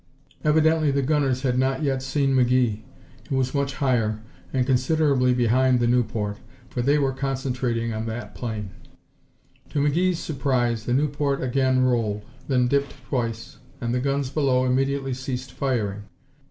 [0.43, 2.81] Evidently the gunners had not yet seen McGee,
[3.29, 4.19] who was much higher
[4.51, 6.37] and considerably behind the Nieuport,
[6.71, 8.71] for they were concentrating on that plane.
[9.69, 15.13] To McGee's surprise the Nieuport again rolled, then dipped twice, and the guns below immediately
[15.13, 16.01] ceased firing.